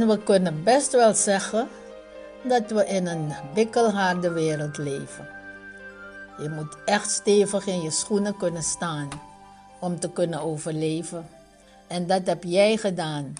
[0.00, 1.68] En we kunnen best wel zeggen
[2.42, 5.28] dat we in een bikkelharde wereld leven.
[6.38, 9.08] Je moet echt stevig in je schoenen kunnen staan
[9.80, 11.28] om te kunnen overleven.
[11.86, 13.34] En dat heb jij gedaan.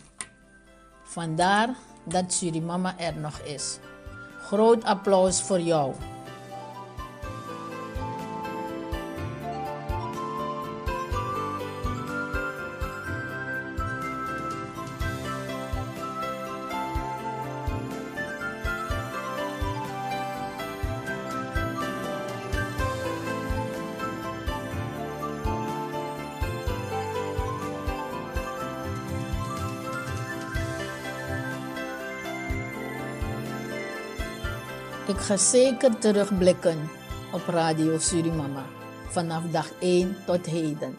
[1.05, 1.69] Vandaar
[2.05, 3.79] dat Surimama er nog is.
[4.41, 5.95] Groot applaus voor jou.
[35.31, 36.91] Ga zeker terugblikken
[37.33, 38.65] op Radio Surimama
[39.09, 40.97] vanaf dag 1 tot heden.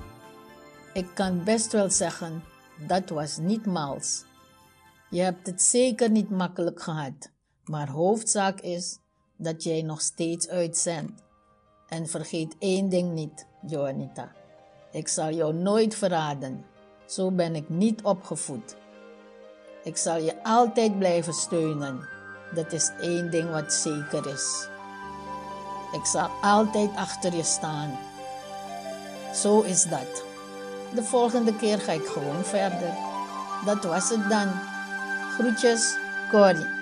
[0.93, 2.43] Ik kan best wel zeggen,
[2.87, 4.23] dat was niet mals.
[5.09, 7.31] Je hebt het zeker niet makkelijk gehad,
[7.63, 8.99] maar hoofdzaak is
[9.37, 11.23] dat jij nog steeds uitzendt.
[11.87, 14.31] En vergeet één ding niet, Joanita.
[14.91, 16.65] Ik zal jou nooit verraden.
[17.05, 18.75] Zo ben ik niet opgevoed.
[19.83, 22.10] Ik zal je altijd blijven steunen
[22.51, 24.67] dat is één ding wat zeker is.
[25.91, 27.99] Ik zal altijd achter je staan.
[29.35, 30.23] Zo is dat.
[30.93, 32.93] De volgende keer ga ik gewoon verder.
[33.65, 34.47] Dat was het dan.
[35.37, 35.95] Groetjes,
[36.29, 36.80] Corrie.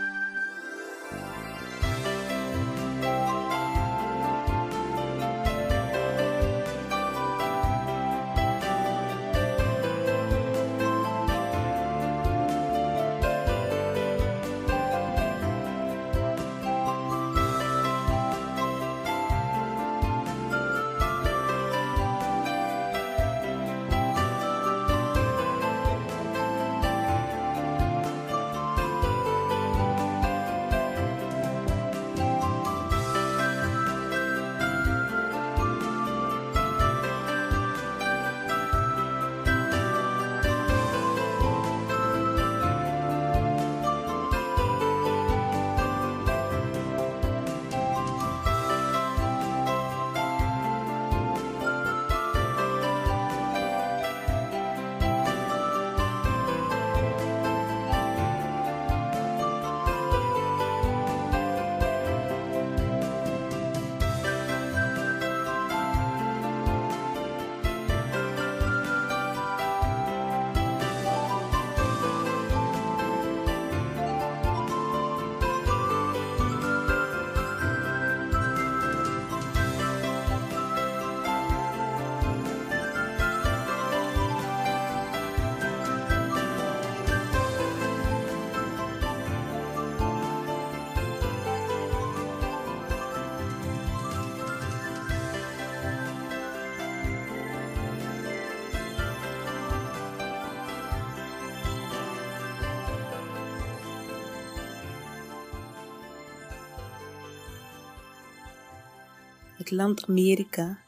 [109.71, 110.83] Land Amerika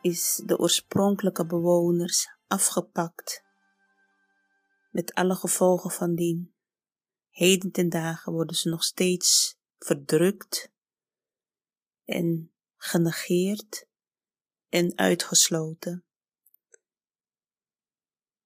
[0.00, 3.44] is de oorspronkelijke bewoners afgepakt,
[4.90, 6.54] met alle gevolgen van dien.
[7.28, 10.72] Heden ten dagen worden ze nog steeds verdrukt
[12.04, 13.86] en genegeerd
[14.68, 16.04] en uitgesloten.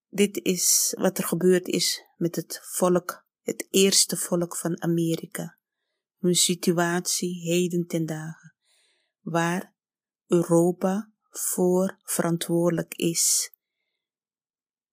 [0.09, 5.57] Dit is wat er gebeurd is met het volk, het eerste volk van Amerika.
[6.17, 8.54] Hun situatie heden ten dagen
[9.25, 9.73] waar
[10.25, 13.53] Europa voor verantwoordelijk is.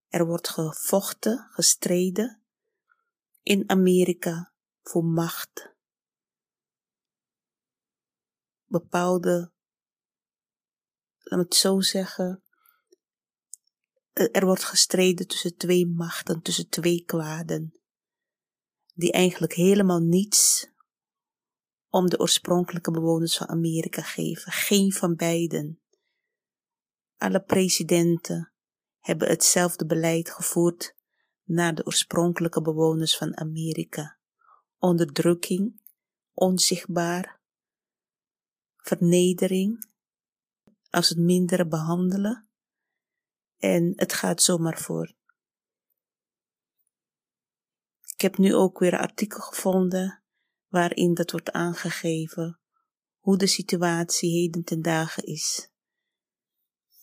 [0.07, 2.43] Er wordt gevochten, gestreden
[3.41, 5.71] in Amerika voor macht.
[8.65, 9.51] Bepaalde,
[11.17, 12.43] laat me het zo zeggen,
[14.13, 17.81] er wordt gestreden tussen twee machten, tussen twee kwaden,
[18.93, 20.71] die eigenlijk helemaal niets
[21.93, 24.51] om de oorspronkelijke bewoners van Amerika geven.
[24.51, 25.81] Geen van beiden.
[27.17, 28.53] Alle presidenten
[28.99, 30.95] hebben hetzelfde beleid gevoerd
[31.43, 34.17] naar de oorspronkelijke bewoners van Amerika.
[34.77, 35.81] Onderdrukking,
[36.33, 37.41] onzichtbaar,
[38.77, 39.89] vernedering,
[40.89, 42.49] als het mindere behandelen.
[43.57, 45.13] En het gaat zomaar voor.
[48.13, 50.22] Ik heb nu ook weer een artikel gevonden
[50.73, 52.59] waarin dat wordt aangegeven
[53.19, 55.71] hoe de situatie heden ten dagen is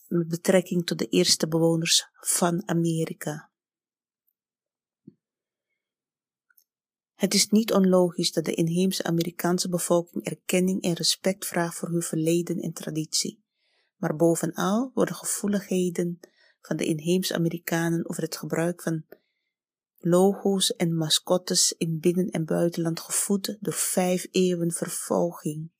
[0.07, 3.51] met betrekking tot de eerste bewoners van Amerika.
[7.13, 12.01] Het is niet onlogisch dat de inheemse Amerikaanse bevolking erkenning en respect vraagt voor hun
[12.01, 13.43] verleden en traditie.
[13.95, 16.19] Maar bovenal worden gevoeligheden
[16.61, 19.05] van de inheemse Amerikanen over het gebruik van
[20.01, 25.71] logo's en mascottes in binnen- en buitenland gevoed door vijf eeuwen vervolging,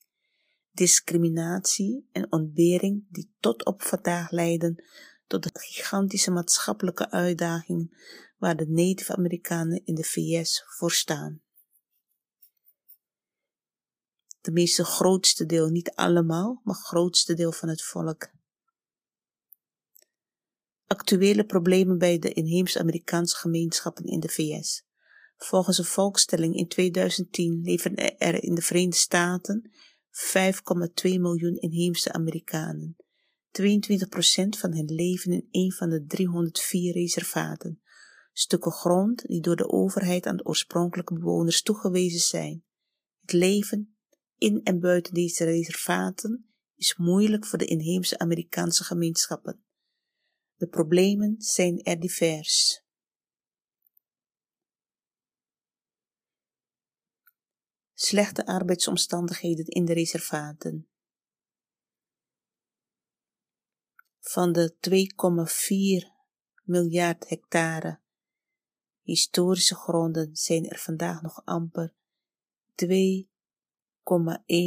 [0.72, 4.84] discriminatie en ontbering die tot op vandaag leiden
[5.28, 7.92] tot de gigantische maatschappelijke uitdagingen
[8.38, 11.42] waar de Native Amerikanen in de VS voor staan.
[14.42, 18.30] De meeste grootste deel, niet allemaal, maar grootste deel van het volk
[20.92, 24.84] actuele problemen bij de inheemse Amerikaanse gemeenschappen in de VS.
[25.38, 32.96] Volgens een volkstelling in 2010 leven er in de Verenigde Staten 5,2 miljoen inheemse Amerikanen.
[33.62, 37.82] 22% van hen leven in een van de 304 reservaten,
[38.34, 42.64] stukken grond die door de overheid aan de oorspronkelijke bewoners toegewezen zijn.
[43.22, 43.96] Het leven
[44.38, 49.64] in en buiten deze reservaten is moeilijk voor de inheemse Amerikaanse gemeenschappen.
[50.62, 52.84] De problemen zijn er divers.
[57.94, 60.90] Slechte arbeidsomstandigheden in de reservaten.
[64.20, 64.76] Van de
[66.04, 66.08] 2,4
[66.64, 68.00] miljard hectare
[69.02, 71.94] Historische gronden zijn er vandaag nog amper
[72.86, 73.26] 2,1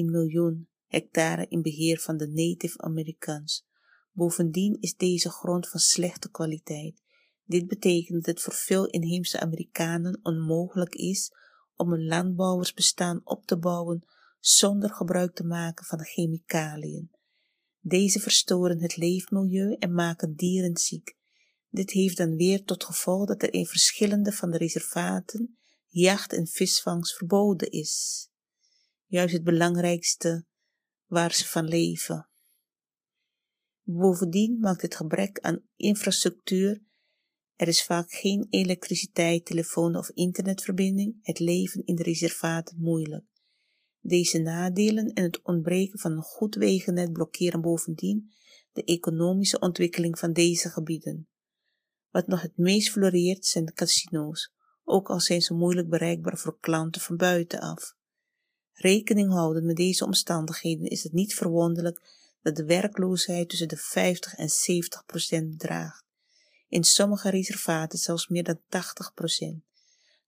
[0.04, 3.72] miljoen hectare in beheer van de Native Americans.
[4.16, 7.02] Bovendien is deze grond van slechte kwaliteit.
[7.44, 11.32] Dit betekent dat het voor veel inheemse Amerikanen onmogelijk is
[11.76, 14.06] om een landbouwersbestaan op te bouwen
[14.40, 17.10] zonder gebruik te maken van chemicaliën.
[17.80, 21.16] Deze verstoren het leefmilieu en maken dieren ziek.
[21.68, 26.46] Dit heeft dan weer tot gevolg dat er in verschillende van de reservaten jacht en
[26.46, 28.28] visvangst verboden is.
[29.06, 30.46] Juist het belangrijkste
[31.06, 32.28] waar ze van leven.
[33.86, 36.82] Bovendien maakt het gebrek aan infrastructuur,
[37.56, 43.24] er is vaak geen elektriciteit, telefoon of internetverbinding, het leven in de reservaten moeilijk.
[44.00, 48.30] Deze nadelen en het ontbreken van een goed wegennet blokkeren bovendien
[48.72, 51.28] de economische ontwikkeling van deze gebieden.
[52.10, 54.52] Wat nog het meest floreert zijn de casino's,
[54.84, 57.96] ook al zijn ze moeilijk bereikbaar voor klanten van buitenaf.
[58.72, 64.34] Rekening houden met deze omstandigheden is het niet verwonderlijk dat de werkloosheid tussen de 50
[64.34, 66.04] en 70 procent bedraagt.
[66.68, 69.64] In sommige reservaten zelfs meer dan 80 procent.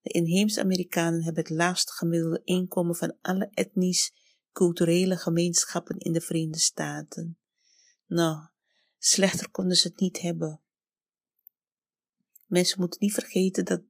[0.01, 6.59] De inheemse Amerikanen hebben het laagste gemiddelde inkomen van alle etnisch-culturele gemeenschappen in de Verenigde
[6.59, 7.39] Staten.
[8.07, 8.49] Nou,
[8.99, 10.61] slechter konden ze het niet hebben.
[12.47, 13.83] Mensen moeten niet vergeten dat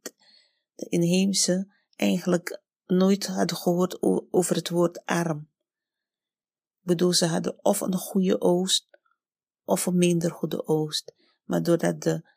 [0.74, 4.02] de inheemse eigenlijk nooit hadden gehoord
[4.32, 5.50] over het woord arm.
[6.86, 8.88] Bedoel, ze hadden of een goede oost
[9.64, 11.14] of een minder goede oost.
[11.44, 12.28] Maar doordat de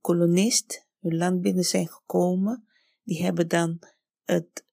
[0.00, 2.68] kolonist hun land binnen zijn gekomen,
[3.02, 3.78] die hebben dan
[4.24, 4.64] het,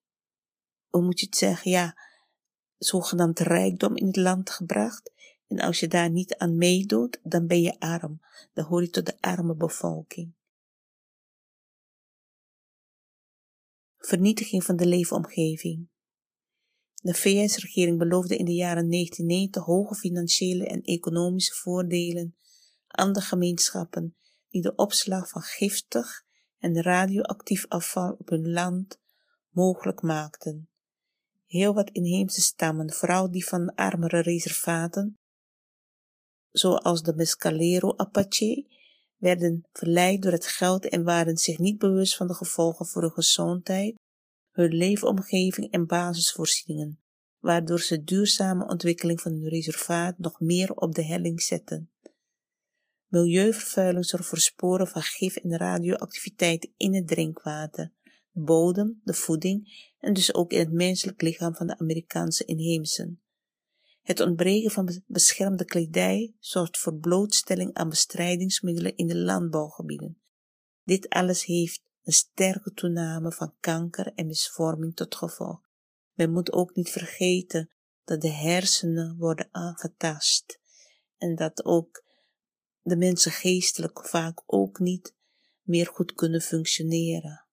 [0.89, 1.97] hoe moet je het zeggen, ja,
[2.77, 5.11] zogenaamd rijkdom in het land gebracht.
[5.47, 8.21] En als je daar niet aan meedoet, dan ben je arm.
[8.53, 10.33] Dan hoor je tot de arme bevolking.
[13.97, 15.89] Vernietiging van de leefomgeving.
[17.03, 22.35] De VS-regering beloofde in de jaren 1990 hoge financiële en economische voordelen
[22.87, 24.15] aan de gemeenschappen
[24.49, 26.23] die de opslag van giftig
[26.59, 28.99] en radioactief afval op hun land
[29.49, 30.69] mogelijk maakten.
[31.45, 35.19] Heel wat inheemse stammen, vooral die van armere reservaten,
[36.51, 38.65] zoals de Mescalero Apache,
[39.17, 43.11] werden verleid door het geld en waren zich niet bewust van de gevolgen voor hun
[43.11, 43.95] gezondheid,
[44.51, 46.99] hun leefomgeving en basisvoorzieningen,
[47.39, 51.91] waardoor ze duurzame ontwikkeling van hun reservaat nog meer op de helling zetten.
[53.07, 57.93] Milieuvervuiling zorgt voor sporen van gif en radioactiviteit in het drinkwater,
[58.31, 63.21] de bodem, de voeding en dus ook in het menselijk lichaam van de Amerikaanse inheemsen.
[64.01, 70.21] Het ontbreken van beschermde kledij zorgt voor blootstelling aan bestrijdingsmiddelen in de landbouwgebieden.
[70.83, 75.59] Dit alles heeft een sterke toename van kanker en misvorming tot gevolg.
[76.13, 77.71] Men moet ook niet vergeten
[78.03, 80.59] dat de hersenen worden aangetast
[81.17, 82.03] en dat ook
[82.81, 85.15] de mensen geestelijk vaak ook niet
[85.61, 87.45] meer goed kunnen functioneren.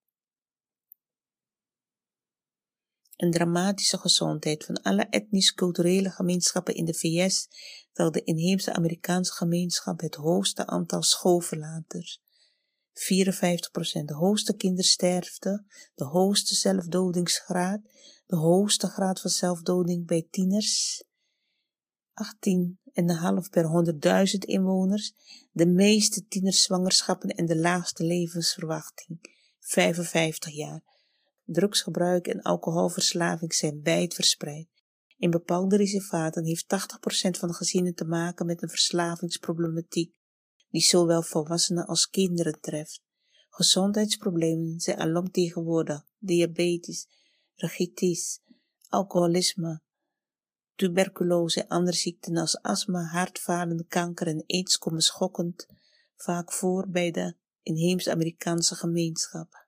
[3.16, 7.48] Een dramatische gezondheid van alle etnisch-culturele gemeenschappen in de VS
[7.92, 12.20] terwijl de inheemse Amerikaanse gemeenschap het hoogste aantal schoolverlaters.
[12.98, 17.80] 54% de hoogste kindersterfte, de hoogste zelfdodingsgraad,
[18.26, 21.04] de hoogste graad van zelfdoding bij tieners,
[22.12, 23.64] 18,5 per
[24.26, 25.12] 100.000 inwoners,
[25.50, 29.18] de meeste tienerzwangerschappen en de laagste levensverwachting,
[29.58, 30.82] 55 jaar.
[31.44, 34.68] Drugsgebruik en alcoholverslaving zijn wijd verspreid.
[35.16, 40.14] In bepaalde reservaten heeft 80% van de gezinnen te maken met een verslavingsproblematiek,
[40.70, 43.02] die zowel volwassenen als kinderen treft.
[43.48, 47.06] Gezondheidsproblemen zijn alom tegenwoordig diabetes,
[47.54, 48.40] rachitis,
[48.88, 49.82] alcoholisme,
[50.74, 55.66] tuberculose en andere ziekten als astma, hartfalen, kanker en aids komen schokkend
[56.16, 59.66] vaak voor bij de inheems-Amerikaanse gemeenschap.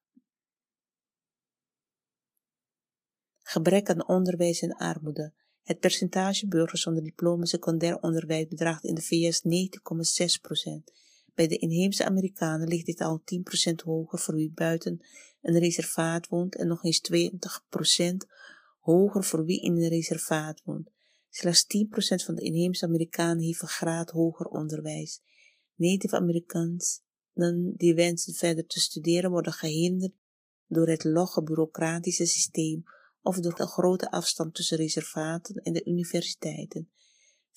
[3.43, 5.33] Gebrek aan onderwijs en armoede.
[5.71, 9.49] Het percentage burgers zonder diploma secundair onderwijs bedraagt in de VS 9,6%.
[11.35, 13.23] Bij de inheemse Amerikanen ligt dit al
[13.71, 15.01] 10% hoger voor wie buiten
[15.43, 18.15] een reservaat woont en nog eens 20%
[18.81, 20.91] hoger voor wie in een reservaat woont.
[21.29, 25.21] Slechts 10% van de inheemse Amerikanen heeft een graad hoger onderwijs.
[25.75, 26.79] Native Amerikanen
[27.77, 30.13] die wensen verder te studeren worden gehinderd
[30.67, 32.85] door het logge bureaucratische systeem
[33.23, 36.91] of door de grote afstand tussen reservaten en de universiteiten.
[37.51, 37.53] 25%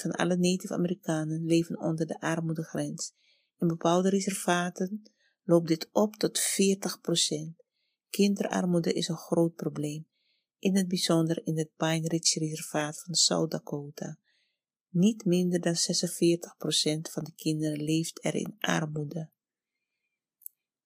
[0.00, 3.12] van alle Native Amerikanen leven onder de armoedegrens.
[3.58, 5.02] In bepaalde reservaten
[5.42, 7.64] loopt dit op tot 40%.
[8.08, 10.06] Kinderarmoede is een groot probleem,
[10.58, 14.18] in het bijzonder in het Pine Ridge Reservaat van South Dakota.
[14.88, 15.78] Niet minder dan 46%
[17.10, 19.30] van de kinderen leeft er in armoede.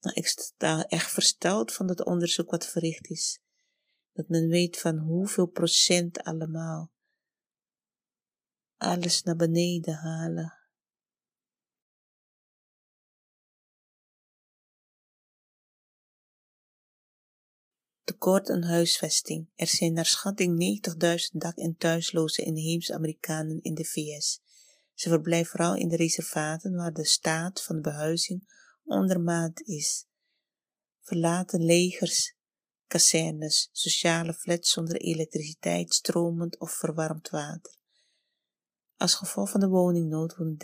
[0.01, 3.41] Nou, ik sta echt versteld van het onderzoek wat verricht is.
[4.13, 6.93] Dat men weet van hoeveel procent allemaal
[8.77, 10.61] alles naar beneden halen.
[18.21, 19.49] tekort aan huisvesting.
[19.55, 24.41] Er zijn naar schatting 90.000 dak- en thuisloze inheemse Amerikanen in de VS.
[24.95, 30.07] Ze verblijven vooral in de reservaten waar de staat van behuizing ondermaat is.
[31.01, 32.35] Verlaten legers,
[32.91, 37.79] kazernes, sociale flats zonder elektriciteit, stromend of verwarmd water.
[38.97, 40.59] Als gevolg van de woningnood wonen 30%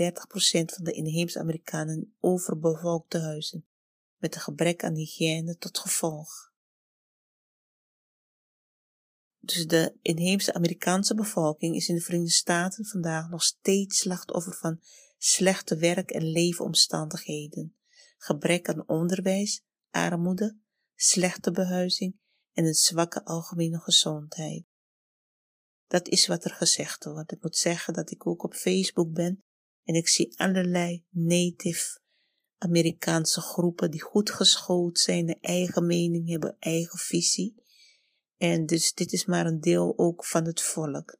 [0.75, 3.67] van de inheemse Amerikanen in overbevolkte huizen,
[4.17, 6.53] met een gebrek aan hygiëne tot gevolg.
[9.39, 14.81] Dus de inheemse Amerikaanse bevolking is in de Verenigde Staten vandaag nog steeds slachtoffer van
[15.19, 17.77] slechte werk- en leefomstandigheden,
[18.19, 20.59] gebrek aan onderwijs, armoede,
[20.97, 22.19] slechte behuizing
[22.53, 24.65] en een zwakke algemene gezondheid.
[25.87, 27.33] Dat is wat er gezegd wordt.
[27.33, 29.45] Ik moet zeggen dat ik ook op Facebook ben
[29.83, 32.01] en ik zie allerlei native
[32.59, 37.65] Amerikaanse groepen die goed geschoold zijn, een eigen mening hebben, eigen visie.
[38.37, 41.19] En dus dit is maar een deel ook van het volk.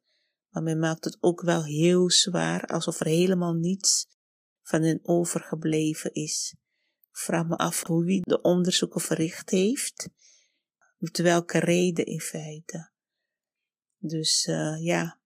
[0.51, 4.07] Maar men maakt het ook wel heel zwaar, alsof er helemaal niets
[4.63, 6.55] van hen overgebleven is.
[7.19, 10.09] Vraag me af hoe wie de onderzoeken verricht heeft,
[10.97, 12.91] met welke reden in feite.
[13.99, 15.19] Dus uh, ja.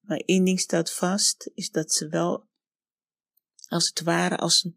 [0.00, 2.48] Maar één ding staat vast, is dat ze wel,
[3.68, 4.68] als het ware, als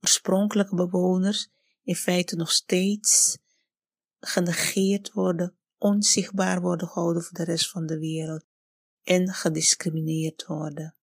[0.00, 1.48] oorspronkelijke bewoners,
[1.82, 3.38] in feite nog steeds
[4.20, 8.44] genegeerd worden, onzichtbaar worden gehouden voor de rest van de wereld
[9.02, 10.96] en gediscrimineerd worden.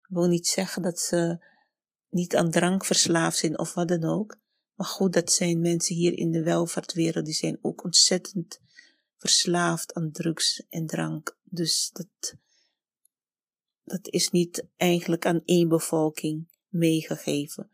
[0.00, 1.48] Ik wil niet zeggen dat ze
[2.10, 4.36] niet aan drank verslaafd zijn of wat dan ook,
[4.74, 8.60] maar goed, dat zijn mensen hier in de welvaartwereld, die zijn ook ontzettend
[9.16, 11.36] verslaafd aan drugs en drank.
[11.42, 12.34] Dus dat,
[13.84, 17.70] dat is niet eigenlijk aan één bevolking meegegeven.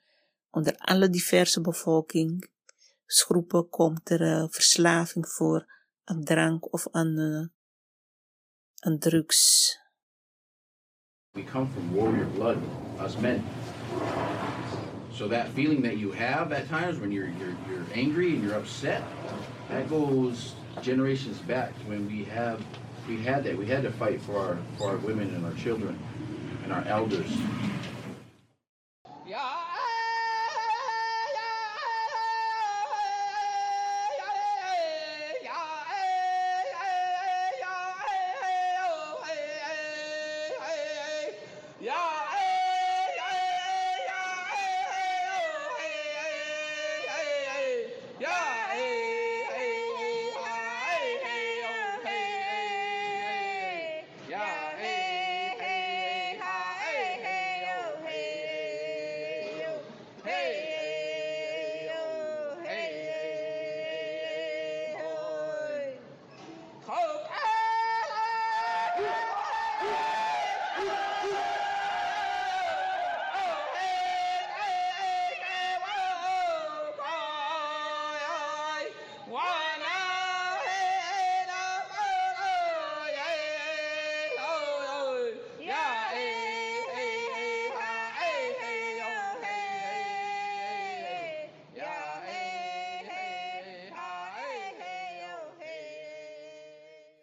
[0.51, 2.51] Onder alle diverse bevolking
[3.07, 5.75] groepen komt er uh, verslaving voor
[6.05, 7.47] aan drank of aan, uh,
[8.79, 9.73] aan drugs.
[11.31, 12.57] We come from warrior blood,
[13.01, 13.45] us men.
[15.17, 18.55] So that feeling that you have at times when you're you're you're angry and you're
[18.55, 19.03] upset,
[19.71, 20.53] that goes
[20.83, 22.63] generations back when we have
[23.09, 23.57] we had that.
[23.57, 25.99] We had to fight for our for our women and our children
[26.65, 27.33] and our elders.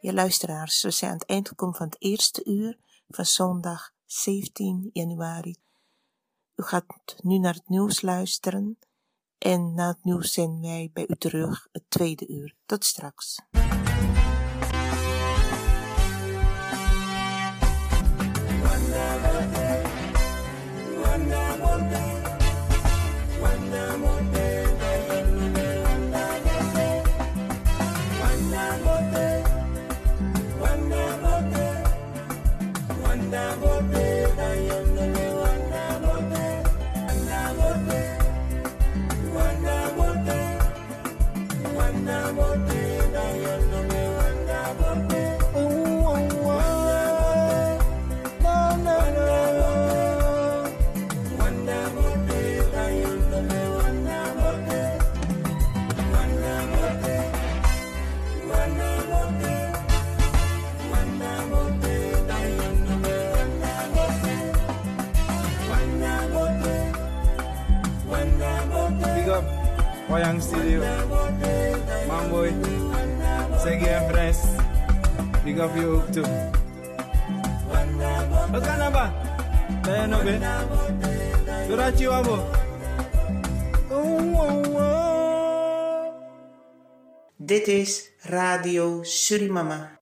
[0.03, 2.77] Ja, luisteraars, we zijn aan het eind gekomen van het eerste uur
[3.07, 5.55] van zondag 17 januari.
[6.55, 8.77] U gaat nu naar het nieuws luisteren
[9.37, 12.55] en na het nieuws zijn wij bij u terug het tweede uur.
[12.65, 13.39] Tot straks.
[75.53, 76.25] Big up you ook toe.
[78.51, 79.13] Wat kan nou ba?
[79.81, 80.39] Ben je nog bij?
[81.69, 82.45] Zodat je wabo.
[83.89, 86.05] Oh, oh, oh.
[87.37, 89.91] Dit is Radio Surimama.